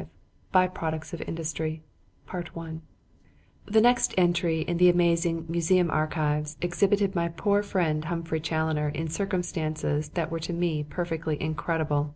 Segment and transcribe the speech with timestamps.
[0.00, 0.06] V
[0.52, 1.82] BY PRODUCTS OF INDUSTRY
[2.32, 9.08] The next entry in the amazing "Museum Archives" exhibited my poor friend Humphrey Challoner in
[9.08, 12.14] circumstances that were to me perfectly incredible.